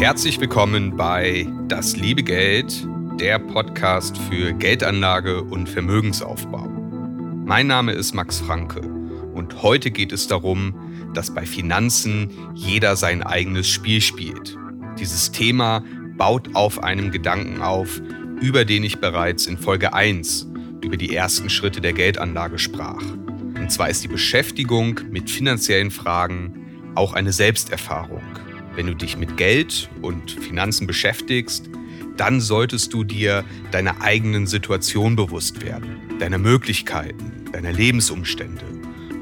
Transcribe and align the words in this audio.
Herzlich 0.00 0.40
willkommen 0.40 0.96
bei 0.96 1.46
Das 1.68 1.94
liebe 1.94 2.22
Geld, 2.22 2.88
der 3.20 3.38
Podcast 3.38 4.16
für 4.16 4.54
Geldanlage 4.54 5.42
und 5.42 5.68
Vermögensaufbau. 5.68 6.66
Mein 7.44 7.66
Name 7.66 7.92
ist 7.92 8.14
Max 8.14 8.40
Franke 8.40 8.80
und 8.80 9.62
heute 9.62 9.90
geht 9.90 10.10
es 10.12 10.26
darum, 10.26 10.74
dass 11.12 11.34
bei 11.34 11.44
Finanzen 11.44 12.30
jeder 12.54 12.96
sein 12.96 13.22
eigenes 13.22 13.68
Spiel 13.68 14.00
spielt. 14.00 14.56
Dieses 14.98 15.32
Thema 15.32 15.84
baut 16.16 16.54
auf 16.54 16.82
einem 16.82 17.10
Gedanken 17.10 17.60
auf, 17.60 18.00
über 18.40 18.64
den 18.64 18.84
ich 18.84 19.00
bereits 19.00 19.46
in 19.46 19.58
Folge 19.58 19.92
1 19.92 20.50
über 20.80 20.96
die 20.96 21.14
ersten 21.14 21.50
Schritte 21.50 21.82
der 21.82 21.92
Geldanlage 21.92 22.58
sprach. 22.58 23.02
Und 23.02 23.70
zwar 23.70 23.90
ist 23.90 24.02
die 24.02 24.08
Beschäftigung 24.08 24.98
mit 25.10 25.28
finanziellen 25.28 25.90
Fragen 25.90 26.94
auch 26.94 27.12
eine 27.12 27.32
Selbsterfahrung. 27.32 28.22
Wenn 28.74 28.86
du 28.86 28.94
dich 28.94 29.16
mit 29.16 29.36
Geld 29.36 29.90
und 30.00 30.30
Finanzen 30.30 30.86
beschäftigst, 30.86 31.68
dann 32.16 32.40
solltest 32.40 32.92
du 32.92 33.04
dir 33.04 33.44
deiner 33.70 34.00
eigenen 34.02 34.46
Situation 34.46 35.16
bewusst 35.16 35.64
werden, 35.64 35.96
deiner 36.18 36.38
Möglichkeiten, 36.38 37.46
deiner 37.52 37.72
Lebensumstände 37.72 38.64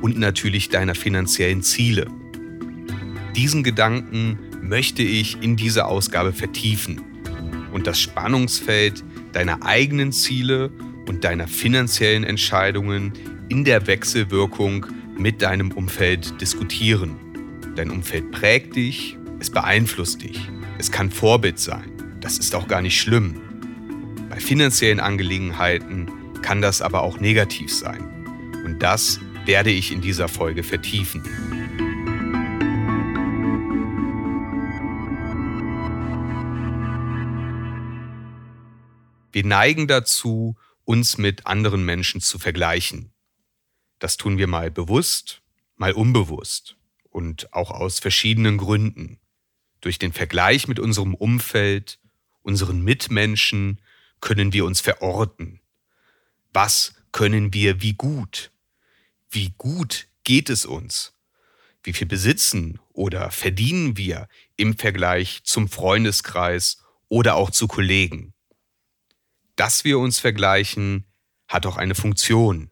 und 0.02 0.18
natürlich 0.18 0.68
deiner 0.68 0.94
finanziellen 0.94 1.62
Ziele. 1.62 2.06
Diesen 3.36 3.62
Gedanken 3.62 4.38
möchte 4.62 5.02
ich 5.02 5.42
in 5.42 5.56
dieser 5.56 5.88
Ausgabe 5.88 6.32
vertiefen 6.32 7.00
und 7.72 7.86
das 7.86 8.00
Spannungsfeld 8.00 9.04
deiner 9.32 9.64
eigenen 9.64 10.12
Ziele 10.12 10.70
und 11.06 11.24
deiner 11.24 11.48
finanziellen 11.48 12.24
Entscheidungen 12.24 13.12
in 13.48 13.64
der 13.64 13.86
Wechselwirkung 13.86 14.86
mit 15.16 15.42
deinem 15.42 15.72
Umfeld 15.72 16.40
diskutieren. 16.40 17.16
Dein 17.76 17.90
Umfeld 17.90 18.30
prägt 18.30 18.76
dich, 18.76 19.16
es 19.40 19.50
beeinflusst 19.50 20.22
dich, 20.22 20.40
es 20.78 20.90
kann 20.90 21.10
Vorbild 21.10 21.58
sein. 21.58 21.92
Das 22.20 22.38
ist 22.38 22.54
auch 22.54 22.68
gar 22.68 22.82
nicht 22.82 23.00
schlimm. 23.00 23.40
Bei 24.28 24.40
finanziellen 24.40 25.00
Angelegenheiten 25.00 26.10
kann 26.42 26.60
das 26.60 26.82
aber 26.82 27.02
auch 27.02 27.20
negativ 27.20 27.72
sein. 27.72 28.02
Und 28.64 28.80
das 28.80 29.20
werde 29.44 29.70
ich 29.70 29.92
in 29.92 30.00
dieser 30.00 30.28
Folge 30.28 30.62
vertiefen. 30.62 31.22
Wir 39.32 39.44
neigen 39.44 39.86
dazu, 39.86 40.56
uns 40.84 41.18
mit 41.18 41.46
anderen 41.46 41.84
Menschen 41.84 42.20
zu 42.20 42.38
vergleichen. 42.38 43.12
Das 43.98 44.16
tun 44.16 44.38
wir 44.38 44.46
mal 44.46 44.70
bewusst, 44.70 45.42
mal 45.76 45.92
unbewusst 45.92 46.76
und 47.10 47.52
auch 47.52 47.70
aus 47.70 47.98
verschiedenen 47.98 48.58
Gründen. 48.58 49.20
Durch 49.80 49.98
den 49.98 50.12
Vergleich 50.12 50.68
mit 50.68 50.78
unserem 50.78 51.14
Umfeld, 51.14 51.98
unseren 52.42 52.82
Mitmenschen 52.82 53.80
können 54.20 54.52
wir 54.52 54.64
uns 54.64 54.80
verorten. 54.80 55.60
Was 56.52 56.94
können 57.12 57.54
wir 57.54 57.80
wie 57.82 57.94
gut? 57.94 58.50
wie 59.30 59.54
gut 59.58 60.08
geht 60.24 60.50
es 60.50 60.64
uns? 60.64 61.12
Wie 61.82 61.92
viel 61.92 62.06
besitzen 62.06 62.78
oder 62.92 63.30
verdienen 63.30 63.96
wir 63.96 64.28
im 64.56 64.76
Vergleich 64.76 65.40
zum 65.44 65.68
Freundeskreis 65.68 66.82
oder 67.08 67.36
auch 67.36 67.50
zu 67.50 67.68
Kollegen? 67.68 68.34
Dass 69.56 69.84
wir 69.84 69.98
uns 69.98 70.18
vergleichen, 70.18 71.04
hat 71.46 71.66
auch 71.66 71.76
eine 71.76 71.94
Funktion. 71.94 72.70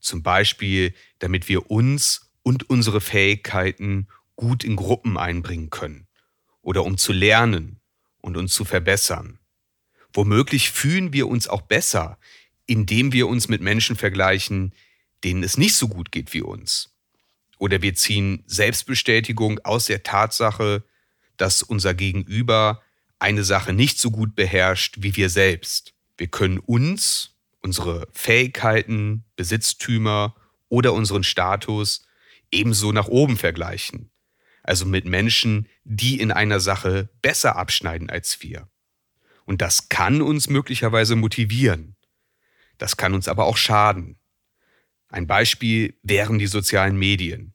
Zum 0.00 0.22
Beispiel, 0.22 0.94
damit 1.18 1.48
wir 1.48 1.70
uns 1.70 2.32
und 2.42 2.70
unsere 2.70 3.00
Fähigkeiten 3.00 4.08
gut 4.36 4.64
in 4.64 4.76
Gruppen 4.76 5.18
einbringen 5.18 5.70
können 5.70 6.06
oder 6.62 6.84
um 6.84 6.98
zu 6.98 7.12
lernen 7.12 7.80
und 8.20 8.36
uns 8.36 8.54
zu 8.54 8.64
verbessern. 8.64 9.38
Womöglich 10.12 10.70
fühlen 10.70 11.12
wir 11.12 11.28
uns 11.28 11.48
auch 11.48 11.62
besser, 11.62 12.18
indem 12.66 13.12
wir 13.12 13.28
uns 13.28 13.48
mit 13.48 13.60
Menschen 13.60 13.96
vergleichen, 13.96 14.74
denen 15.24 15.42
es 15.42 15.56
nicht 15.56 15.74
so 15.74 15.88
gut 15.88 16.12
geht 16.12 16.32
wie 16.34 16.42
uns. 16.42 16.94
Oder 17.58 17.82
wir 17.82 17.94
ziehen 17.94 18.42
Selbstbestätigung 18.46 19.58
aus 19.60 19.86
der 19.86 20.02
Tatsache, 20.02 20.84
dass 21.36 21.62
unser 21.62 21.94
Gegenüber 21.94 22.82
eine 23.18 23.44
Sache 23.44 23.72
nicht 23.72 23.98
so 23.98 24.10
gut 24.10 24.34
beherrscht 24.34 24.96
wie 25.00 25.14
wir 25.16 25.28
selbst. 25.28 25.94
Wir 26.16 26.28
können 26.28 26.58
uns, 26.58 27.34
unsere 27.60 28.08
Fähigkeiten, 28.12 29.24
Besitztümer 29.36 30.34
oder 30.68 30.92
unseren 30.92 31.24
Status 31.24 32.06
ebenso 32.50 32.92
nach 32.92 33.08
oben 33.08 33.36
vergleichen. 33.36 34.09
Also 34.70 34.86
mit 34.86 35.04
Menschen, 35.04 35.66
die 35.82 36.20
in 36.20 36.30
einer 36.30 36.60
Sache 36.60 37.08
besser 37.22 37.56
abschneiden 37.56 38.08
als 38.08 38.40
wir. 38.40 38.68
Und 39.44 39.62
das 39.62 39.88
kann 39.88 40.22
uns 40.22 40.48
möglicherweise 40.48 41.16
motivieren. 41.16 41.96
Das 42.78 42.96
kann 42.96 43.12
uns 43.12 43.26
aber 43.26 43.46
auch 43.46 43.56
schaden. 43.56 44.20
Ein 45.08 45.26
Beispiel 45.26 45.98
wären 46.04 46.38
die 46.38 46.46
sozialen 46.46 46.96
Medien. 46.96 47.52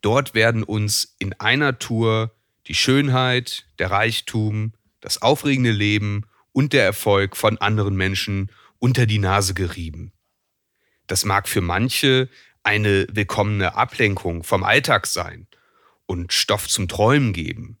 Dort 0.00 0.34
werden 0.34 0.64
uns 0.64 1.14
in 1.20 1.34
einer 1.34 1.78
Tour 1.78 2.34
die 2.66 2.74
Schönheit, 2.74 3.68
der 3.78 3.92
Reichtum, 3.92 4.72
das 5.00 5.22
aufregende 5.22 5.70
Leben 5.70 6.26
und 6.50 6.72
der 6.72 6.82
Erfolg 6.82 7.36
von 7.36 7.58
anderen 7.58 7.94
Menschen 7.94 8.50
unter 8.80 9.06
die 9.06 9.20
Nase 9.20 9.54
gerieben. 9.54 10.12
Das 11.06 11.24
mag 11.24 11.48
für 11.48 11.60
manche 11.60 12.28
eine 12.64 13.06
willkommene 13.12 13.76
Ablenkung 13.76 14.42
vom 14.42 14.64
Alltag 14.64 15.06
sein 15.06 15.46
und 16.06 16.32
Stoff 16.32 16.68
zum 16.68 16.88
Träumen 16.88 17.32
geben. 17.32 17.78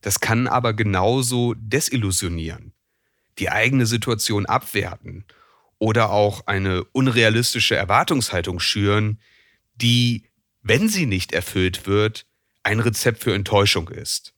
Das 0.00 0.20
kann 0.20 0.46
aber 0.46 0.72
genauso 0.72 1.54
desillusionieren, 1.54 2.72
die 3.38 3.50
eigene 3.50 3.86
Situation 3.86 4.46
abwerten 4.46 5.24
oder 5.78 6.10
auch 6.10 6.46
eine 6.46 6.84
unrealistische 6.84 7.76
Erwartungshaltung 7.76 8.60
schüren, 8.60 9.20
die, 9.74 10.28
wenn 10.62 10.88
sie 10.88 11.06
nicht 11.06 11.32
erfüllt 11.32 11.86
wird, 11.86 12.26
ein 12.62 12.80
Rezept 12.80 13.22
für 13.22 13.34
Enttäuschung 13.34 13.88
ist. 13.88 14.34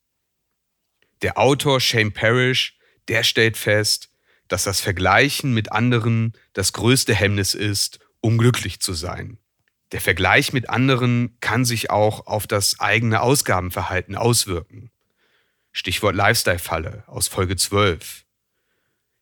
Der 1.22 1.38
Autor 1.38 1.80
Shane 1.80 2.12
Parrish, 2.12 2.78
der 3.08 3.24
stellt 3.24 3.56
fest, 3.56 4.10
dass 4.48 4.64
das 4.64 4.80
Vergleichen 4.80 5.54
mit 5.54 5.72
anderen 5.72 6.34
das 6.52 6.72
größte 6.72 7.14
Hemmnis 7.14 7.54
ist, 7.54 8.00
um 8.20 8.38
glücklich 8.38 8.80
zu 8.80 8.92
sein. 8.92 9.38
Der 9.92 10.00
Vergleich 10.00 10.54
mit 10.54 10.70
anderen 10.70 11.36
kann 11.40 11.66
sich 11.66 11.90
auch 11.90 12.26
auf 12.26 12.46
das 12.46 12.80
eigene 12.80 13.20
Ausgabenverhalten 13.20 14.16
auswirken. 14.16 14.90
Stichwort 15.70 16.16
Lifestyle-Falle 16.16 17.04
aus 17.06 17.28
Folge 17.28 17.56
12. 17.56 18.24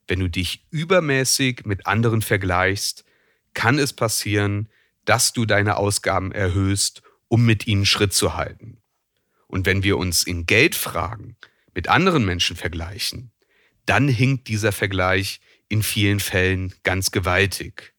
Wenn 0.06 0.20
du 0.20 0.28
dich 0.28 0.66
übermäßig 0.70 1.64
mit 1.64 1.86
anderen 1.86 2.22
vergleichst, 2.22 3.04
kann 3.52 3.78
es 3.78 3.92
passieren, 3.92 4.68
dass 5.04 5.32
du 5.32 5.44
deine 5.44 5.76
Ausgaben 5.76 6.30
erhöhst, 6.30 7.02
um 7.26 7.44
mit 7.44 7.66
ihnen 7.66 7.86
Schritt 7.86 8.12
zu 8.12 8.34
halten. 8.34 8.80
Und 9.48 9.66
wenn 9.66 9.82
wir 9.82 9.98
uns 9.98 10.22
in 10.22 10.46
Geldfragen 10.46 11.36
mit 11.74 11.88
anderen 11.88 12.24
Menschen 12.24 12.56
vergleichen, 12.56 13.32
dann 13.86 14.06
hinkt 14.06 14.46
dieser 14.46 14.70
Vergleich 14.70 15.40
in 15.68 15.82
vielen 15.82 16.20
Fällen 16.20 16.74
ganz 16.84 17.10
gewaltig. 17.10 17.94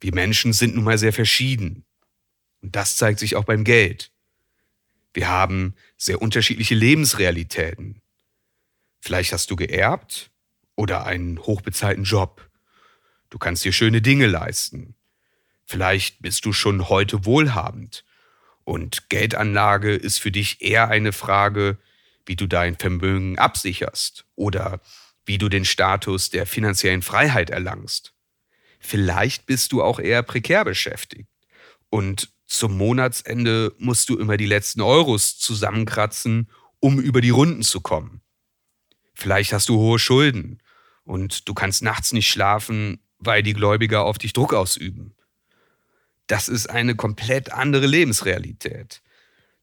Wir 0.00 0.14
Menschen 0.14 0.52
sind 0.52 0.76
nun 0.76 0.84
mal 0.84 0.98
sehr 0.98 1.12
verschieden. 1.12 1.84
Und 2.64 2.74
das 2.76 2.96
zeigt 2.96 3.18
sich 3.18 3.36
auch 3.36 3.44
beim 3.44 3.62
Geld. 3.62 4.10
Wir 5.12 5.28
haben 5.28 5.74
sehr 5.98 6.22
unterschiedliche 6.22 6.74
Lebensrealitäten. 6.74 8.00
Vielleicht 9.00 9.34
hast 9.34 9.50
du 9.50 9.56
geerbt 9.56 10.30
oder 10.74 11.04
einen 11.04 11.38
hochbezahlten 11.40 12.04
Job. 12.04 12.48
Du 13.28 13.36
kannst 13.36 13.66
dir 13.66 13.72
schöne 13.74 14.00
Dinge 14.00 14.26
leisten. 14.28 14.94
Vielleicht 15.66 16.22
bist 16.22 16.46
du 16.46 16.54
schon 16.54 16.88
heute 16.88 17.26
wohlhabend. 17.26 18.02
Und 18.64 19.10
Geldanlage 19.10 19.94
ist 19.94 20.18
für 20.18 20.32
dich 20.32 20.62
eher 20.62 20.88
eine 20.88 21.12
Frage, 21.12 21.76
wie 22.24 22.34
du 22.34 22.46
dein 22.46 22.78
Vermögen 22.78 23.38
absicherst 23.38 24.24
oder 24.36 24.80
wie 25.26 25.36
du 25.36 25.50
den 25.50 25.66
Status 25.66 26.30
der 26.30 26.46
finanziellen 26.46 27.02
Freiheit 27.02 27.50
erlangst. 27.50 28.14
Vielleicht 28.80 29.44
bist 29.44 29.72
du 29.72 29.82
auch 29.82 30.00
eher 30.00 30.22
prekär 30.22 30.64
beschäftigt 30.64 31.28
und 31.90 32.33
zum 32.46 32.76
Monatsende 32.76 33.74
musst 33.78 34.08
du 34.08 34.18
immer 34.18 34.36
die 34.36 34.46
letzten 34.46 34.80
Euros 34.80 35.38
zusammenkratzen, 35.38 36.50
um 36.80 37.00
über 37.00 37.20
die 37.20 37.30
Runden 37.30 37.62
zu 37.62 37.80
kommen. 37.80 38.20
Vielleicht 39.14 39.52
hast 39.52 39.68
du 39.68 39.78
hohe 39.78 39.98
Schulden 39.98 40.60
und 41.04 41.48
du 41.48 41.54
kannst 41.54 41.82
nachts 41.82 42.12
nicht 42.12 42.28
schlafen, 42.28 43.00
weil 43.18 43.42
die 43.42 43.54
Gläubiger 43.54 44.04
auf 44.04 44.18
dich 44.18 44.32
Druck 44.32 44.52
ausüben. 44.52 45.14
Das 46.26 46.48
ist 46.48 46.68
eine 46.68 46.94
komplett 46.94 47.52
andere 47.52 47.86
Lebensrealität. 47.86 49.02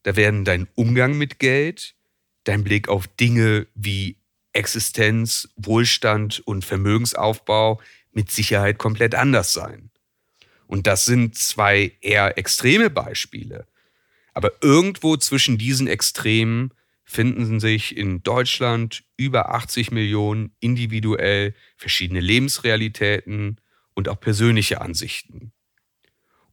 Da 0.03 0.15
werden 0.15 0.45
dein 0.45 0.67
Umgang 0.75 1.17
mit 1.17 1.39
Geld, 1.39 1.95
dein 2.43 2.63
Blick 2.63 2.89
auf 2.89 3.07
Dinge 3.07 3.67
wie 3.75 4.17
Existenz, 4.53 5.49
Wohlstand 5.55 6.41
und 6.45 6.65
Vermögensaufbau 6.65 7.79
mit 8.11 8.31
Sicherheit 8.31 8.77
komplett 8.77 9.15
anders 9.15 9.53
sein. 9.53 9.90
Und 10.71 10.87
das 10.87 11.03
sind 11.03 11.35
zwei 11.35 11.97
eher 11.99 12.37
extreme 12.37 12.89
Beispiele. 12.89 13.67
Aber 14.33 14.53
irgendwo 14.61 15.17
zwischen 15.17 15.57
diesen 15.57 15.85
Extremen 15.87 16.73
finden 17.03 17.59
sich 17.59 17.97
in 17.97 18.23
Deutschland 18.23 19.03
über 19.17 19.53
80 19.53 19.91
Millionen 19.91 20.55
individuell 20.61 21.53
verschiedene 21.75 22.21
Lebensrealitäten 22.21 23.59
und 23.95 24.07
auch 24.07 24.21
persönliche 24.21 24.79
Ansichten. 24.79 25.51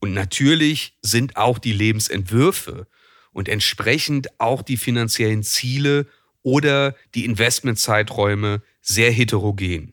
Und 0.01 0.15
natürlich 0.15 0.99
sind 1.01 1.37
auch 1.37 1.61
die 1.61 1.73
Lebensentwürfe 1.73 2.89
und 3.31 3.49
entsprechend 3.49 4.41
auch 4.41 4.63
die 4.63 4.79
finanziellen 4.79 5.45
Ziele 5.45 6.09
oder 6.43 6.97
die 7.15 7.25
Investmentzeiträume 7.25 8.63
sehr 8.81 9.13
heterogen. 9.13 9.93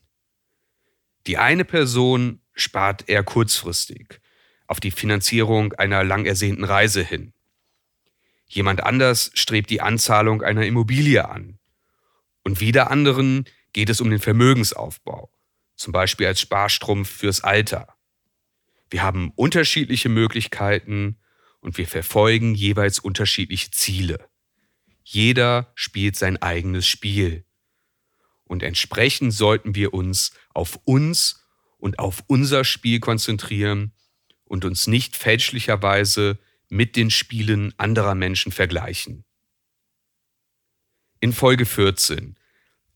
Die 1.28 1.38
eine 1.38 1.64
Person 1.64 2.40
spart 2.56 3.08
eher 3.08 3.24
kurzfristig 3.24 4.20
auf 4.68 4.80
die 4.80 4.92
Finanzierung 4.92 5.74
einer 5.74 6.04
lang 6.04 6.26
ersehnten 6.26 6.64
Reise 6.64 7.04
hin. 7.04 7.34
Jemand 8.48 8.84
anders 8.84 9.32
strebt 9.34 9.70
die 9.70 9.82
Anzahlung 9.82 10.42
einer 10.42 10.66
Immobilie 10.66 11.28
an. 11.28 11.60
Und 12.44 12.60
wieder 12.60 12.92
anderen 12.92 13.46
geht 13.74 13.90
es 13.90 14.02
um 14.02 14.10
den 14.10 14.20
Vermögensaufbau, 14.20 15.32
zum 15.76 15.94
Beispiel 15.94 16.28
als 16.28 16.42
Sparstrumpf 16.42 17.10
fürs 17.10 17.42
Alter. 17.42 17.96
Wir 18.90 19.04
haben 19.04 19.32
unterschiedliche 19.36 20.10
Möglichkeiten 20.10 21.18
und 21.60 21.78
wir 21.78 21.88
verfolgen 21.88 22.54
jeweils 22.54 23.00
unterschiedliche 23.00 23.72
Ziele. 23.72 24.30
Jeder 25.04 25.72
spielt 25.76 26.16
sein 26.16 26.42
eigenes 26.42 26.88
Spiel. 26.88 27.46
Und 28.46 28.64
entsprechend 28.64 29.34
sollten 29.34 29.74
wir 29.74 29.94
uns 29.94 30.32
auf 30.54 30.80
uns 30.86 31.45
und 31.86 32.00
auf 32.00 32.24
unser 32.26 32.64
Spiel 32.64 33.00
konzentrieren 33.00 33.92
und 34.44 34.66
uns 34.66 34.88
nicht 34.88 35.16
fälschlicherweise 35.16 36.40
mit 36.68 36.96
den 36.96 37.12
Spielen 37.12 37.76
anderer 37.78 38.16
Menschen 38.16 38.52
vergleichen. 38.52 39.24
In 41.20 41.32
Folge 41.32 41.68
14 41.68 42.40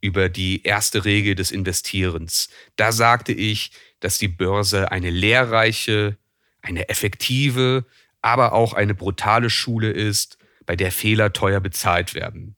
über 0.01 0.27
die 0.27 0.63
erste 0.63 1.05
Regel 1.05 1.35
des 1.35 1.51
Investierens, 1.51 2.49
da 2.77 2.91
sagte 2.91 3.31
ich, 3.31 3.73
dass 3.99 4.17
die 4.17 4.27
Börse 4.27 4.91
eine 4.91 5.11
lehrreiche, 5.11 6.17
eine 6.63 6.89
effektive, 6.89 7.85
aber 8.23 8.53
auch 8.53 8.73
eine 8.73 8.95
brutale 8.95 9.51
Schule 9.51 9.91
ist, 9.91 10.39
bei 10.65 10.75
der 10.75 10.91
Fehler 10.91 11.31
teuer 11.31 11.59
bezahlt 11.59 12.15
werden. 12.15 12.55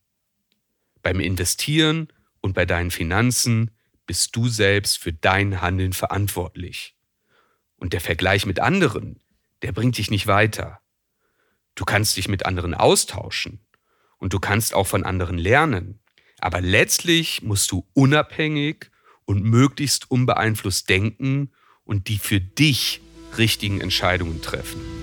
Beim 1.01 1.19
Investieren 1.19 2.07
und 2.39 2.53
bei 2.53 2.65
deinen 2.65 2.91
Finanzen 2.91 3.71
bist 4.11 4.35
du 4.35 4.49
selbst 4.49 4.97
für 4.97 5.13
dein 5.13 5.61
Handeln 5.61 5.93
verantwortlich. 5.93 6.97
Und 7.77 7.93
der 7.93 8.01
Vergleich 8.01 8.45
mit 8.45 8.59
anderen, 8.59 9.21
der 9.61 9.71
bringt 9.71 9.97
dich 9.97 10.11
nicht 10.11 10.27
weiter. 10.27 10.81
Du 11.75 11.85
kannst 11.85 12.17
dich 12.17 12.27
mit 12.27 12.45
anderen 12.45 12.73
austauschen 12.73 13.61
und 14.17 14.33
du 14.33 14.39
kannst 14.39 14.73
auch 14.73 14.85
von 14.85 15.05
anderen 15.05 15.37
lernen. 15.37 16.01
Aber 16.41 16.59
letztlich 16.59 17.41
musst 17.41 17.71
du 17.71 17.87
unabhängig 17.93 18.91
und 19.23 19.45
möglichst 19.45 20.11
unbeeinflusst 20.11 20.89
denken 20.89 21.53
und 21.85 22.09
die 22.09 22.17
für 22.17 22.41
dich 22.41 22.99
richtigen 23.37 23.79
Entscheidungen 23.79 24.41
treffen. 24.41 25.00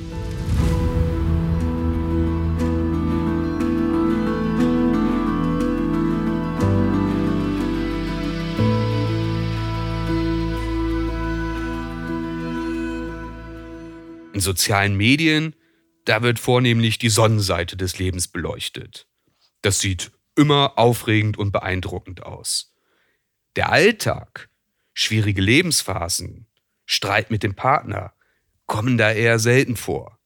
In 14.39 14.43
sozialen 14.43 14.97
Medien, 14.97 15.57
da 16.05 16.23
wird 16.23 16.39
vornehmlich 16.39 16.99
die 16.99 17.09
Sonnenseite 17.09 17.77
des 17.77 17.99
Lebens 17.99 18.29
beleuchtet. 18.29 19.09
Das 19.63 19.81
sieht 19.81 20.13
immer 20.37 20.79
aufregend 20.79 21.37
und 21.37 21.51
beeindruckend 21.51 22.23
aus. 22.23 22.73
Der 23.57 23.73
Alltag, 23.73 24.49
schwierige 24.95 25.43
Lebensphasen, 25.43 26.47
Streit 26.87 27.33
mit 27.33 27.43
dem 27.43 27.57
Partner 27.57 28.13
kommen 28.67 28.97
da 28.97 29.11
eher 29.11 29.41
selten 29.41 29.75
vor. 29.75 30.21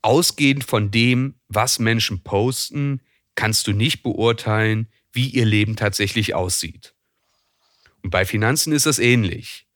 Ausgehend 0.00 0.64
von 0.64 0.90
dem, 0.90 1.34
was 1.48 1.80
Menschen 1.80 2.22
posten, 2.22 3.02
kannst 3.34 3.66
du 3.66 3.72
nicht 3.74 4.02
beurteilen, 4.02 4.90
wie 5.12 5.28
ihr 5.28 5.44
Leben 5.44 5.76
tatsächlich 5.76 6.34
aussieht. 6.34 6.94
Und 8.02 8.08
bei 8.08 8.24
Finanzen 8.24 8.72
ist 8.72 8.86
das 8.86 8.98
ähnlich. 8.98 9.66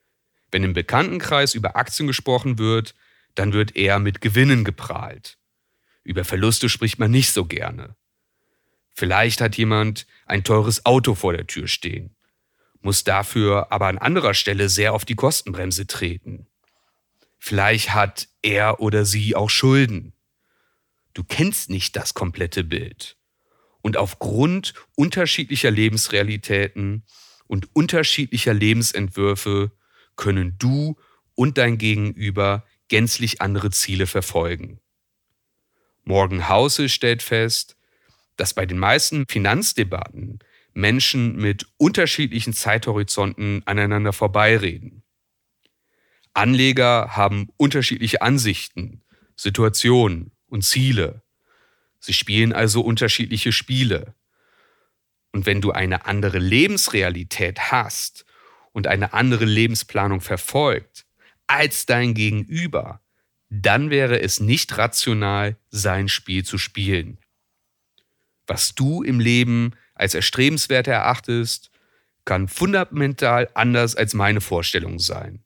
Wenn 0.55 0.63
im 0.63 0.73
Bekanntenkreis 0.73 1.57
über 1.57 1.75
Aktien 1.75 2.07
gesprochen 2.07 2.61
wird, 2.61 2.95
dann 3.35 3.53
wird 3.53 3.75
eher 3.75 3.99
mit 3.99 4.21
Gewinnen 4.21 4.63
geprahlt. 4.63 5.37
Über 6.05 6.25
Verluste 6.25 6.69
spricht 6.69 7.01
man 7.01 7.11
nicht 7.11 7.33
so 7.33 7.45
gerne. 7.45 7.97
Vielleicht 8.93 9.41
hat 9.41 9.57
jemand 9.57 10.07
ein 10.27 10.45
teures 10.45 10.87
Auto 10.87 11.17
vor 11.17 11.33
der 11.33 11.49
Tür 11.49 11.67
stehen, 11.67 12.15
muss 12.83 13.03
dafür 13.03 13.73
aber 13.73 13.89
an 13.89 13.99
anderer 13.99 14.33
Stelle 14.33 14.69
sehr 14.69 14.93
auf 14.93 15.05
die 15.05 15.17
Kostenbremse 15.17 15.89
treten. 15.89 16.47
Vielleicht 17.41 17.93
hat 17.93 18.29
er 18.41 18.79
oder 18.79 19.05
sie 19.05 19.35
auch 19.35 19.51
Schulden. 19.51 20.13
Du 21.15 21.25
kennst 21.25 21.69
nicht 21.69 21.97
das 21.97 22.15
komplette 22.15 22.63
Bild. 22.63 23.17
Und 23.83 23.97
aufgrund 23.97 24.73
unterschiedlicher 24.95 25.73
Lebensrealitäten 25.73 27.03
und 27.49 27.75
unterschiedlicher 27.75 28.55
Lebensentwürfe 28.55 29.73
können 30.17 30.57
du 30.59 30.97
und 31.35 31.59
dein 31.59 31.79
Gegenüber 31.79 32.65
gänzlich 32.89 33.41
andere 33.41 33.71
Ziele 33.71 34.07
verfolgen. 34.07 34.81
Morgan 36.05 36.49
House 36.49 36.81
stellt 36.91 37.23
fest, 37.23 37.77
dass 38.37 38.55
bei 38.55 38.67
den 38.67 38.79
meisten 38.79 39.27
Finanzdebatten 39.29 40.41
Menschen 40.75 41.37
mit 41.37 41.67
unterschiedlichen 41.77 42.53
Zeithorizonten 42.53 43.63
aneinander 43.65 44.13
vorbeireden. 44.13 45.03
Anleger 46.35 47.17
haben 47.17 47.49
unterschiedliche 47.57 48.23
Ansichten, 48.23 49.03
Situationen 49.37 50.33
und 50.47 50.63
Ziele. 50.63 51.23
Sie 52.01 52.13
spielen 52.13 52.53
also 52.53 52.81
unterschiedliche 52.81 53.53
Spiele. 53.53 54.15
Und 55.33 55.47
wenn 55.47 55.61
du 55.61 55.71
eine 55.71 56.07
andere 56.07 56.39
Lebensrealität 56.39 57.73
hast 57.73 58.27
und 58.75 58.89
eine 58.89 59.15
andere 59.15 59.47
Lebensplanung 59.47 60.21
verfolgt 60.21 61.07
als 61.47 61.87
dein 61.87 62.13
Gegenüber, 62.13 63.01
dann 63.49 63.89
wäre 63.89 64.21
es 64.21 64.41
nicht 64.41 64.77
rational, 64.77 65.57
sein 65.71 66.09
Spiel 66.09 66.45
zu 66.45 66.59
spielen. 66.59 67.19
Was 68.47 68.75
du 68.75 69.03
im 69.03 69.21
Leben 69.21 69.73
als 69.95 70.15
erstrebenswert 70.15 70.89
erachtest, 70.89 71.71
kann 72.25 72.49
fundamental 72.49 73.49
anders 73.55 73.95
als 73.97 74.13
meine 74.13 74.41
Vorstellung 74.41 74.99
sein. 74.99 75.45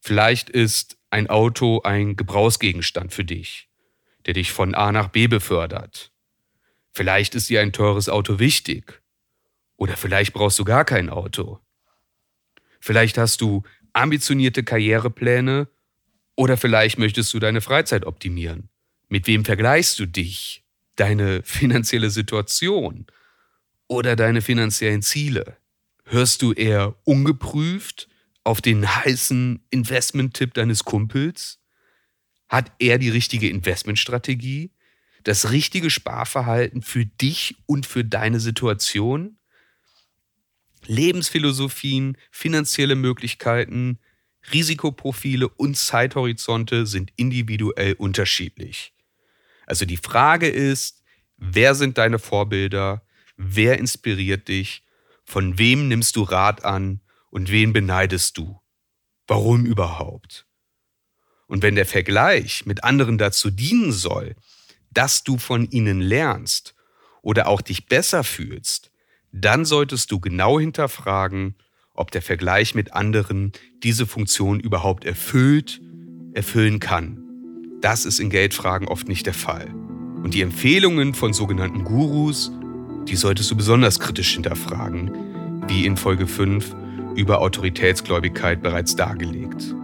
Vielleicht 0.00 0.50
ist 0.50 0.98
ein 1.10 1.30
Auto 1.30 1.82
ein 1.82 2.16
Gebrauchsgegenstand 2.16 3.12
für 3.12 3.24
dich, 3.24 3.68
der 4.26 4.34
dich 4.34 4.52
von 4.52 4.74
A 4.74 4.90
nach 4.90 5.08
B 5.08 5.28
befördert. 5.28 6.10
Vielleicht 6.92 7.34
ist 7.36 7.48
dir 7.48 7.60
ein 7.60 7.72
teures 7.72 8.08
Auto 8.08 8.38
wichtig. 8.38 9.02
Oder 9.76 9.96
vielleicht 9.96 10.32
brauchst 10.32 10.58
du 10.58 10.64
gar 10.64 10.84
kein 10.84 11.10
Auto. 11.10 11.60
Vielleicht 12.80 13.18
hast 13.18 13.40
du 13.40 13.62
ambitionierte 13.92 14.62
Karrierepläne 14.62 15.68
oder 16.36 16.56
vielleicht 16.56 16.98
möchtest 16.98 17.34
du 17.34 17.38
deine 17.38 17.60
Freizeit 17.60 18.06
optimieren. 18.06 18.68
Mit 19.08 19.26
wem 19.26 19.44
vergleichst 19.44 19.98
du 19.98 20.06
dich? 20.06 20.64
Deine 20.96 21.42
finanzielle 21.44 22.10
Situation 22.10 23.06
oder 23.88 24.16
deine 24.16 24.42
finanziellen 24.42 25.02
Ziele? 25.02 25.56
Hörst 26.04 26.42
du 26.42 26.52
eher 26.52 26.96
ungeprüft 27.04 28.08
auf 28.44 28.60
den 28.60 28.86
heißen 28.86 29.64
Investment-Tipp 29.70 30.54
deines 30.54 30.84
Kumpels? 30.84 31.60
Hat 32.48 32.72
er 32.78 32.98
die 32.98 33.10
richtige 33.10 33.48
Investmentstrategie? 33.48 34.72
Das 35.24 35.50
richtige 35.50 35.90
Sparverhalten 35.90 36.82
für 36.82 37.04
dich 37.04 37.56
und 37.66 37.84
für 37.84 38.04
deine 38.04 38.40
Situation? 38.40 39.37
Lebensphilosophien, 40.86 42.16
finanzielle 42.30 42.94
Möglichkeiten, 42.94 43.98
Risikoprofile 44.52 45.48
und 45.48 45.76
Zeithorizonte 45.76 46.86
sind 46.86 47.12
individuell 47.16 47.94
unterschiedlich. 47.94 48.94
Also 49.66 49.84
die 49.84 49.96
Frage 49.96 50.48
ist, 50.48 51.02
wer 51.36 51.74
sind 51.74 51.98
deine 51.98 52.18
Vorbilder? 52.18 53.02
Wer 53.36 53.78
inspiriert 53.78 54.48
dich? 54.48 54.82
Von 55.24 55.58
wem 55.58 55.88
nimmst 55.88 56.16
du 56.16 56.22
Rat 56.22 56.64
an 56.64 57.00
und 57.30 57.50
wen 57.50 57.72
beneidest 57.72 58.38
du? 58.38 58.60
Warum 59.26 59.66
überhaupt? 59.66 60.46
Und 61.46 61.62
wenn 61.62 61.74
der 61.74 61.86
Vergleich 61.86 62.64
mit 62.64 62.84
anderen 62.84 63.18
dazu 63.18 63.50
dienen 63.50 63.92
soll, 63.92 64.36
dass 64.90 65.24
du 65.24 65.38
von 65.38 65.70
ihnen 65.70 66.00
lernst 66.00 66.74
oder 67.20 67.46
auch 67.46 67.60
dich 67.60 67.86
besser 67.86 68.24
fühlst, 68.24 68.90
dann 69.38 69.64
solltest 69.64 70.10
du 70.10 70.20
genau 70.20 70.58
hinterfragen, 70.58 71.54
ob 71.94 72.10
der 72.10 72.22
Vergleich 72.22 72.74
mit 72.74 72.92
anderen 72.92 73.52
diese 73.82 74.06
Funktion 74.06 74.60
überhaupt 74.60 75.04
erfüllt, 75.04 75.80
erfüllen 76.32 76.80
kann. 76.80 77.22
Das 77.80 78.04
ist 78.04 78.20
in 78.20 78.30
Geldfragen 78.30 78.88
oft 78.88 79.08
nicht 79.08 79.26
der 79.26 79.34
Fall. 79.34 79.72
Und 80.22 80.34
die 80.34 80.42
Empfehlungen 80.42 81.14
von 81.14 81.32
sogenannten 81.32 81.84
Gurus, 81.84 82.52
die 83.08 83.16
solltest 83.16 83.50
du 83.50 83.56
besonders 83.56 84.00
kritisch 84.00 84.34
hinterfragen, 84.34 85.64
wie 85.68 85.86
in 85.86 85.96
Folge 85.96 86.26
5 86.26 86.74
über 87.14 87.40
Autoritätsgläubigkeit 87.40 88.62
bereits 88.62 88.96
dargelegt. 88.96 89.74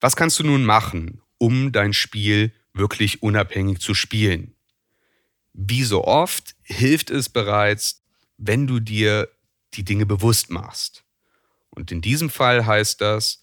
Was 0.00 0.16
kannst 0.16 0.38
du 0.38 0.44
nun 0.44 0.64
machen, 0.64 1.20
um 1.40 1.72
dein 1.72 1.92
Spiel 1.92 2.52
wirklich 2.74 3.22
unabhängig 3.22 3.80
zu 3.80 3.94
spielen? 3.94 4.54
Wie 5.52 5.82
so 5.82 6.04
oft 6.04 6.54
hilft 6.62 7.10
es 7.10 7.28
bereits, 7.28 8.02
wenn 8.36 8.66
du 8.66 8.78
dir 8.78 9.28
die 9.74 9.84
Dinge 9.84 10.06
bewusst 10.06 10.50
machst. 10.50 11.04
Und 11.70 11.90
in 11.90 12.00
diesem 12.00 12.30
Fall 12.30 12.66
heißt 12.66 13.00
das, 13.00 13.42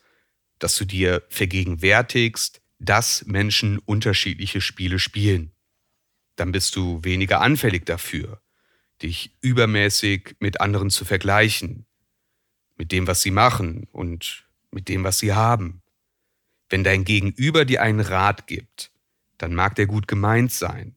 dass 0.59 0.75
du 0.75 0.85
dir 0.85 1.23
vergegenwärtigst, 1.29 2.61
dass 2.79 3.25
Menschen 3.25 3.79
unterschiedliche 3.79 4.61
Spiele 4.61 4.99
spielen. 4.99 5.51
Dann 6.35 6.51
bist 6.51 6.75
du 6.75 7.03
weniger 7.03 7.41
anfällig 7.41 7.85
dafür, 7.85 8.41
dich 9.01 9.35
übermäßig 9.41 10.35
mit 10.39 10.61
anderen 10.61 10.89
zu 10.89 11.05
vergleichen, 11.05 11.85
mit 12.75 12.91
dem, 12.91 13.07
was 13.07 13.21
sie 13.21 13.31
machen 13.31 13.87
und 13.91 14.45
mit 14.71 14.87
dem, 14.87 15.03
was 15.03 15.19
sie 15.19 15.33
haben. 15.33 15.81
Wenn 16.69 16.83
dein 16.83 17.05
Gegenüber 17.05 17.65
dir 17.65 17.81
einen 17.81 18.01
Rat 18.01 18.47
gibt, 18.47 18.91
dann 19.37 19.53
mag 19.53 19.75
der 19.75 19.85
gut 19.85 20.07
gemeint 20.07 20.51
sein, 20.51 20.95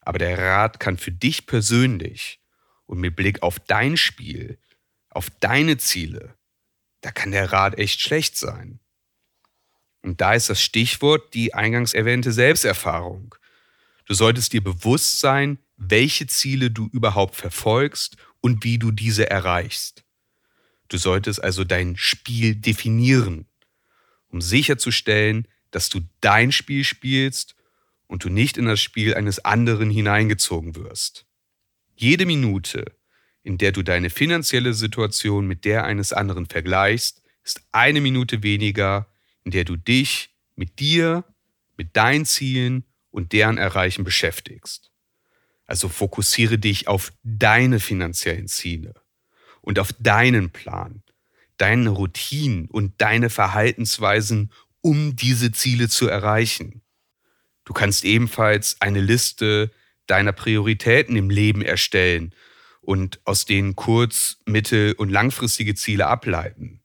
aber 0.00 0.18
der 0.18 0.38
Rat 0.38 0.80
kann 0.80 0.98
für 0.98 1.12
dich 1.12 1.46
persönlich 1.46 2.40
und 2.86 3.00
mit 3.00 3.16
Blick 3.16 3.42
auf 3.42 3.58
dein 3.58 3.96
Spiel, 3.96 4.58
auf 5.10 5.30
deine 5.40 5.76
Ziele, 5.78 6.34
da 7.00 7.10
kann 7.10 7.32
der 7.32 7.52
Rat 7.52 7.78
echt 7.78 8.00
schlecht 8.00 8.36
sein. 8.36 8.80
Und 10.02 10.20
da 10.20 10.34
ist 10.34 10.48
das 10.48 10.62
Stichwort 10.62 11.34
die 11.34 11.52
eingangs 11.52 11.92
erwähnte 11.92 12.32
Selbsterfahrung. 12.32 13.34
Du 14.06 14.14
solltest 14.14 14.52
dir 14.52 14.62
bewusst 14.62 15.20
sein, 15.20 15.58
welche 15.76 16.26
Ziele 16.28 16.70
du 16.70 16.88
überhaupt 16.92 17.34
verfolgst 17.34 18.16
und 18.40 18.62
wie 18.62 18.78
du 18.78 18.92
diese 18.92 19.28
erreichst. 19.28 20.04
Du 20.88 20.96
solltest 20.96 21.42
also 21.42 21.64
dein 21.64 21.96
Spiel 21.96 22.54
definieren 22.54 23.46
um 24.28 24.40
sicherzustellen, 24.40 25.46
dass 25.70 25.88
du 25.88 26.00
dein 26.20 26.52
Spiel 26.52 26.84
spielst 26.84 27.54
und 28.06 28.24
du 28.24 28.28
nicht 28.28 28.56
in 28.56 28.66
das 28.66 28.80
Spiel 28.80 29.14
eines 29.14 29.44
anderen 29.44 29.90
hineingezogen 29.90 30.76
wirst. 30.76 31.26
Jede 31.96 32.26
Minute, 32.26 32.84
in 33.42 33.58
der 33.58 33.72
du 33.72 33.82
deine 33.82 34.10
finanzielle 34.10 34.74
Situation 34.74 35.46
mit 35.46 35.64
der 35.64 35.84
eines 35.84 36.12
anderen 36.12 36.46
vergleichst, 36.46 37.22
ist 37.42 37.62
eine 37.72 38.00
Minute 38.00 38.42
weniger, 38.42 39.08
in 39.44 39.50
der 39.50 39.64
du 39.64 39.76
dich 39.76 40.34
mit 40.56 40.78
dir, 40.80 41.24
mit 41.76 41.96
deinen 41.96 42.26
Zielen 42.26 42.84
und 43.10 43.32
deren 43.32 43.58
Erreichen 43.58 44.04
beschäftigst. 44.04 44.90
Also 45.64 45.88
fokussiere 45.88 46.58
dich 46.58 46.88
auf 46.88 47.12
deine 47.22 47.80
finanziellen 47.80 48.48
Ziele 48.48 48.94
und 49.62 49.78
auf 49.78 49.92
deinen 49.98 50.50
Plan 50.50 51.02
deine 51.58 51.90
Routinen 51.90 52.66
und 52.66 52.94
deine 52.98 53.30
Verhaltensweisen, 53.30 54.52
um 54.80 55.16
diese 55.16 55.52
Ziele 55.52 55.88
zu 55.88 56.08
erreichen. 56.08 56.82
Du 57.64 57.72
kannst 57.72 58.04
ebenfalls 58.04 58.76
eine 58.80 59.00
Liste 59.00 59.70
deiner 60.06 60.32
Prioritäten 60.32 61.16
im 61.16 61.30
Leben 61.30 61.62
erstellen 61.62 62.34
und 62.80 63.20
aus 63.24 63.44
denen 63.44 63.74
kurz-, 63.74 64.38
mittel- 64.46 64.94
und 64.94 65.10
langfristige 65.10 65.74
Ziele 65.74 66.06
ableiten. 66.06 66.80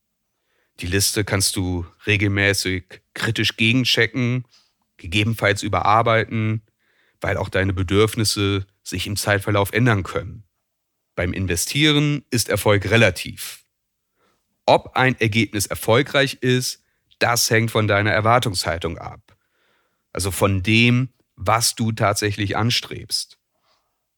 Die 0.80 0.88
Liste 0.88 1.24
kannst 1.24 1.56
du 1.56 1.86
regelmäßig 2.08 3.02
kritisch 3.14 3.56
gegenchecken, 3.56 4.46
gegebenenfalls 4.98 5.62
überarbeiten, 5.62 6.64
weil 7.20 7.38
auch 7.38 7.50
deine 7.50 7.74
Bedürfnisse 7.74 8.66
sich 8.84 9.06
im 9.06 9.16
Zeitverlauf 9.16 9.74
ändern 9.74 10.02
können. 10.02 10.44
Beim 11.16 11.34
Investieren 11.34 12.26
ist 12.32 12.50
Erfolg 12.50 12.90
relativ. 12.90 13.61
Ob 14.72 14.96
ein 14.96 15.20
Ergebnis 15.20 15.66
erfolgreich 15.66 16.36
ist, 16.36 16.82
das 17.20 17.50
hängt 17.50 17.72
von 17.72 17.90
deiner 17.90 18.12
Erwartungshaltung 18.12 18.98
ab. 18.98 19.36
Also 20.14 20.32
von 20.32 20.64
dem, 20.64 21.10
was 21.36 21.76
du 21.76 21.92
tatsächlich 21.92 22.56
anstrebst. 22.56 23.38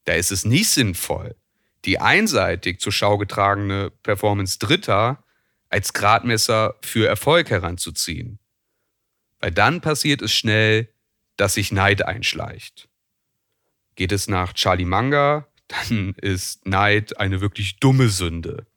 Da 0.06 0.14
ist 0.14 0.32
es 0.32 0.46
nicht 0.46 0.70
sinnvoll, 0.70 1.36
die 1.86 2.00
einseitig 2.00 2.80
zur 2.80 2.92
Schau 2.92 3.18
getragene 3.18 3.90
Performance 4.04 4.60
Dritter 4.60 5.24
als 5.70 5.94
Gradmesser 5.94 6.76
für 6.84 7.08
Erfolg 7.08 7.50
heranzuziehen. 7.50 8.38
Weil 9.40 9.54
dann 9.54 9.82
passiert 9.82 10.22
es 10.22 10.34
schnell, 10.34 10.88
dass 11.36 11.56
sich 11.56 11.72
Neid 11.72 12.06
einschleicht. 12.06 12.90
Geht 13.96 14.12
es 14.12 14.28
nach 14.28 14.54
Charlie 14.54 14.86
Manga, 14.86 15.48
dann 15.68 16.14
ist 16.22 16.68
Neid 16.68 17.20
eine 17.20 17.42
wirklich 17.42 17.80
dumme 17.80 18.10
Sünde. 18.10 18.68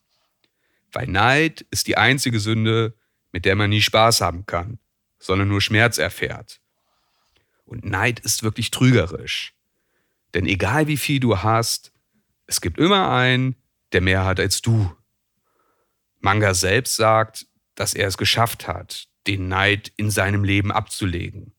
Weil 0.92 1.06
Neid 1.06 1.66
ist 1.70 1.86
die 1.86 1.96
einzige 1.96 2.40
Sünde, 2.40 2.94
mit 3.32 3.44
der 3.44 3.56
man 3.56 3.70
nie 3.70 3.82
Spaß 3.82 4.20
haben 4.20 4.46
kann, 4.46 4.78
sondern 5.18 5.48
nur 5.48 5.60
Schmerz 5.60 5.98
erfährt. 5.98 6.60
Und 7.64 7.84
Neid 7.84 8.20
ist 8.20 8.42
wirklich 8.42 8.70
trügerisch. 8.70 9.54
Denn 10.34 10.46
egal 10.46 10.86
wie 10.86 10.96
viel 10.96 11.20
du 11.20 11.42
hast, 11.42 11.92
es 12.46 12.60
gibt 12.60 12.78
immer 12.78 13.10
einen, 13.10 13.56
der 13.92 14.00
mehr 14.00 14.24
hat 14.24 14.38
als 14.38 14.62
du. 14.62 14.94
Manga 16.20 16.54
selbst 16.54 16.96
sagt, 16.96 17.46
dass 17.74 17.94
er 17.94 18.08
es 18.08 18.16
geschafft 18.16 18.68
hat, 18.68 19.08
den 19.26 19.48
Neid 19.48 19.92
in 19.96 20.10
seinem 20.10 20.44
Leben 20.44 20.72
abzulegen. 20.72 21.52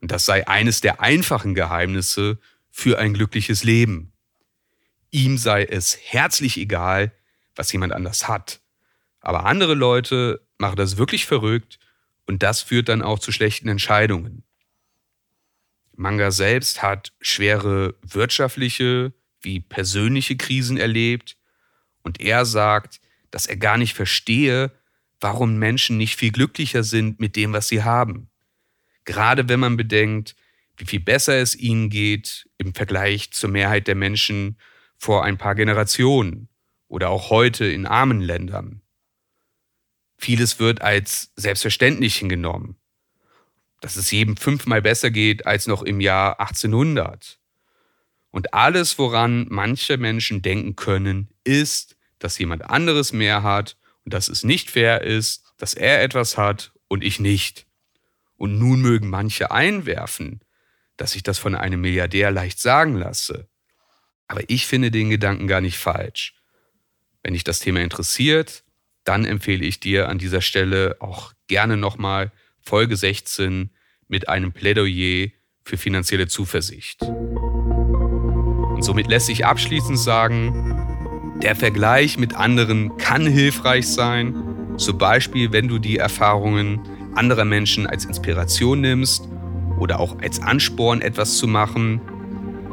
Und 0.00 0.10
das 0.10 0.24
sei 0.24 0.48
eines 0.48 0.80
der 0.80 1.00
einfachen 1.00 1.54
Geheimnisse 1.54 2.38
für 2.70 2.98
ein 2.98 3.14
glückliches 3.14 3.62
Leben. 3.62 4.12
Ihm 5.10 5.36
sei 5.36 5.64
es 5.64 5.96
herzlich 6.02 6.56
egal, 6.56 7.12
was 7.54 7.70
jemand 7.72 7.92
anders 7.92 8.28
hat. 8.28 8.61
Aber 9.22 9.46
andere 9.46 9.74
Leute 9.74 10.46
machen 10.58 10.76
das 10.76 10.98
wirklich 10.98 11.26
verrückt 11.26 11.78
und 12.26 12.42
das 12.42 12.60
führt 12.60 12.88
dann 12.88 13.02
auch 13.02 13.18
zu 13.18 13.32
schlechten 13.32 13.68
Entscheidungen. 13.68 14.44
Manga 15.94 16.30
selbst 16.30 16.82
hat 16.82 17.12
schwere 17.20 17.94
wirtschaftliche 18.02 19.12
wie 19.40 19.60
persönliche 19.60 20.36
Krisen 20.36 20.76
erlebt 20.76 21.36
und 22.02 22.20
er 22.20 22.44
sagt, 22.44 23.00
dass 23.30 23.46
er 23.46 23.56
gar 23.56 23.78
nicht 23.78 23.94
verstehe, 23.94 24.72
warum 25.20 25.56
Menschen 25.56 25.96
nicht 25.96 26.16
viel 26.16 26.32
glücklicher 26.32 26.82
sind 26.82 27.20
mit 27.20 27.36
dem, 27.36 27.52
was 27.52 27.68
sie 27.68 27.82
haben. 27.82 28.28
Gerade 29.04 29.48
wenn 29.48 29.60
man 29.60 29.76
bedenkt, 29.76 30.36
wie 30.76 30.84
viel 30.84 31.00
besser 31.00 31.36
es 31.36 31.54
ihnen 31.54 31.90
geht 31.90 32.48
im 32.58 32.74
Vergleich 32.74 33.30
zur 33.32 33.50
Mehrheit 33.50 33.86
der 33.86 33.94
Menschen 33.94 34.58
vor 34.96 35.24
ein 35.24 35.38
paar 35.38 35.54
Generationen 35.54 36.48
oder 36.88 37.10
auch 37.10 37.30
heute 37.30 37.66
in 37.66 37.86
armen 37.86 38.20
Ländern. 38.20 38.81
Vieles 40.22 40.60
wird 40.60 40.82
als 40.82 41.32
selbstverständlich 41.34 42.14
hingenommen. 42.14 42.76
Dass 43.80 43.96
es 43.96 44.12
jedem 44.12 44.36
fünfmal 44.36 44.80
besser 44.80 45.10
geht 45.10 45.48
als 45.48 45.66
noch 45.66 45.82
im 45.82 46.00
Jahr 46.00 46.38
1800. 46.38 47.40
Und 48.30 48.54
alles, 48.54 49.00
woran 49.00 49.48
manche 49.50 49.96
Menschen 49.96 50.40
denken 50.40 50.76
können, 50.76 51.34
ist, 51.42 51.96
dass 52.20 52.38
jemand 52.38 52.70
anderes 52.70 53.12
mehr 53.12 53.42
hat 53.42 53.76
und 54.04 54.14
dass 54.14 54.28
es 54.28 54.44
nicht 54.44 54.70
fair 54.70 55.02
ist, 55.02 55.42
dass 55.56 55.74
er 55.74 56.04
etwas 56.04 56.38
hat 56.38 56.70
und 56.86 57.02
ich 57.02 57.18
nicht. 57.18 57.66
Und 58.36 58.60
nun 58.60 58.80
mögen 58.80 59.10
manche 59.10 59.50
einwerfen, 59.50 60.38
dass 60.96 61.16
ich 61.16 61.24
das 61.24 61.40
von 61.40 61.56
einem 61.56 61.80
Milliardär 61.80 62.30
leicht 62.30 62.60
sagen 62.60 62.94
lasse. 62.94 63.48
Aber 64.28 64.42
ich 64.46 64.68
finde 64.68 64.92
den 64.92 65.10
Gedanken 65.10 65.48
gar 65.48 65.60
nicht 65.60 65.78
falsch. 65.78 66.36
Wenn 67.24 67.34
dich 67.34 67.42
das 67.42 67.58
Thema 67.58 67.80
interessiert, 67.80 68.62
dann 69.04 69.24
empfehle 69.24 69.64
ich 69.64 69.80
dir 69.80 70.08
an 70.08 70.18
dieser 70.18 70.40
Stelle 70.40 70.96
auch 71.00 71.32
gerne 71.48 71.76
nochmal 71.76 72.32
Folge 72.60 72.96
16 72.96 73.70
mit 74.08 74.28
einem 74.28 74.52
Plädoyer 74.52 75.28
für 75.64 75.76
finanzielle 75.76 76.28
Zuversicht. 76.28 77.02
Und 77.02 78.82
somit 78.82 79.08
lässt 79.08 79.26
sich 79.26 79.44
abschließend 79.46 79.98
sagen, 79.98 81.38
der 81.42 81.56
Vergleich 81.56 82.18
mit 82.18 82.34
anderen 82.34 82.96
kann 82.98 83.26
hilfreich 83.26 83.88
sein, 83.88 84.34
zum 84.76 84.98
Beispiel 84.98 85.52
wenn 85.52 85.68
du 85.68 85.78
die 85.78 85.98
Erfahrungen 85.98 86.80
anderer 87.14 87.44
Menschen 87.44 87.86
als 87.86 88.04
Inspiration 88.04 88.80
nimmst 88.80 89.28
oder 89.78 90.00
auch 90.00 90.18
als 90.20 90.40
Ansporn 90.40 91.00
etwas 91.00 91.36
zu 91.36 91.46
machen. 91.46 92.00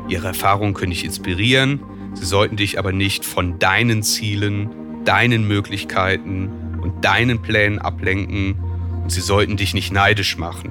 Ihre 0.08 0.28
Erfahrungen 0.28 0.74
können 0.74 0.92
dich 0.92 1.04
inspirieren, 1.04 1.82
sie 2.14 2.26
sollten 2.26 2.56
dich 2.58 2.80
aber 2.80 2.92
nicht 2.92 3.26
von 3.26 3.60
deinen 3.60 4.04
Zielen, 4.04 4.70
deinen 5.10 5.48
Möglichkeiten 5.48 6.52
und 6.84 7.04
deinen 7.04 7.42
Plänen 7.42 7.80
ablenken 7.80 8.60
und 9.02 9.12
sie 9.12 9.22
sollten 9.22 9.58
dich 9.58 9.74
nicht 9.74 9.92
neidisch 9.92 10.38
machen. 10.38 10.70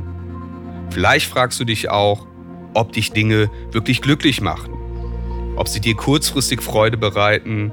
Vielleicht 0.91 1.27
fragst 1.27 1.59
du 1.59 1.65
dich 1.65 1.91
auch, 1.91 2.25
ob 2.73 2.93
dich 2.93 3.11
Dinge 3.11 3.51
wirklich 3.73 4.01
glücklich 4.01 4.41
machen, 4.41 4.73
ob 5.57 5.67
sie 5.67 5.81
dir 5.81 5.97
kurzfristig 5.97 6.63
Freude 6.63 6.97
bereiten 6.97 7.73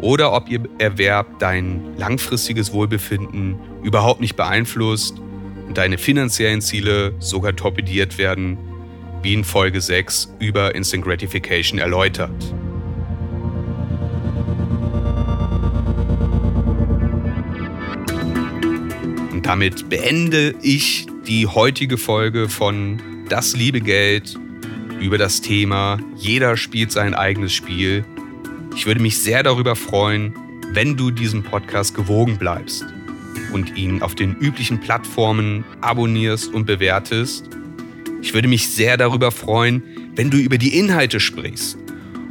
oder 0.00 0.32
ob 0.32 0.48
ihr 0.48 0.60
Erwerb 0.78 1.40
dein 1.40 1.96
langfristiges 1.96 2.72
Wohlbefinden 2.72 3.58
überhaupt 3.82 4.20
nicht 4.20 4.36
beeinflusst 4.36 5.20
und 5.66 5.76
deine 5.76 5.98
finanziellen 5.98 6.60
Ziele 6.60 7.12
sogar 7.18 7.56
torpediert 7.56 8.18
werden, 8.18 8.56
wie 9.22 9.34
in 9.34 9.42
Folge 9.42 9.80
6 9.80 10.36
über 10.38 10.76
Instant 10.76 11.04
Gratification 11.04 11.80
erläutert. 11.80 12.54
Damit 19.44 19.90
beende 19.90 20.54
ich 20.62 21.06
die 21.26 21.46
heutige 21.46 21.98
Folge 21.98 22.48
von 22.48 22.98
Das 23.28 23.54
liebe 23.54 23.82
Geld 23.82 24.38
über 25.00 25.18
das 25.18 25.42
Thema 25.42 25.98
Jeder 26.16 26.56
spielt 26.56 26.90
sein 26.90 27.12
eigenes 27.12 27.52
Spiel. 27.52 28.06
Ich 28.74 28.86
würde 28.86 29.02
mich 29.02 29.18
sehr 29.18 29.42
darüber 29.42 29.76
freuen, 29.76 30.34
wenn 30.72 30.96
du 30.96 31.10
diesem 31.10 31.42
Podcast 31.42 31.94
gewogen 31.94 32.38
bleibst 32.38 32.86
und 33.52 33.76
ihn 33.76 34.00
auf 34.00 34.14
den 34.14 34.34
üblichen 34.34 34.80
Plattformen 34.80 35.62
abonnierst 35.82 36.50
und 36.50 36.64
bewertest. 36.64 37.50
Ich 38.22 38.32
würde 38.32 38.48
mich 38.48 38.70
sehr 38.70 38.96
darüber 38.96 39.30
freuen, 39.30 39.82
wenn 40.16 40.30
du 40.30 40.38
über 40.38 40.56
die 40.56 40.78
Inhalte 40.78 41.20
sprichst. 41.20 41.76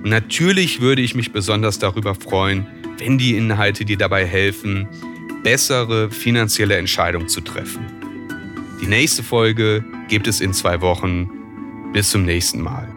Und 0.03 0.09
natürlich 0.09 0.81
würde 0.81 1.03
ich 1.03 1.13
mich 1.13 1.31
besonders 1.31 1.77
darüber 1.77 2.15
freuen, 2.15 2.65
wenn 2.97 3.19
die 3.19 3.37
Inhalte 3.37 3.85
dir 3.85 3.97
dabei 3.97 4.25
helfen, 4.25 4.87
bessere 5.43 6.09
finanzielle 6.09 6.75
Entscheidungen 6.75 7.27
zu 7.27 7.41
treffen. 7.41 7.85
Die 8.81 8.87
nächste 8.87 9.23
Folge 9.23 9.83
gibt 10.07 10.27
es 10.27 10.41
in 10.41 10.53
zwei 10.53 10.81
Wochen. 10.81 11.29
Bis 11.93 12.09
zum 12.09 12.25
nächsten 12.25 12.61
Mal. 12.61 12.92